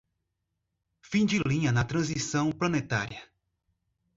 Fim 1.03 1.27
de 1.27 1.37
linha 1.47 1.71
na 1.71 1.85
transição 1.85 2.51
planetária 2.51 3.21